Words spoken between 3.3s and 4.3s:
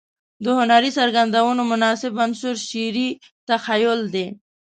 تخيل دى.